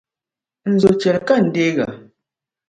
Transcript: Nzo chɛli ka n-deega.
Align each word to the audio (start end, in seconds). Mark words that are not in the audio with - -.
Nzo 0.73 0.89
chɛli 1.01 1.19
ka 1.27 1.35
n-deega. 1.45 1.87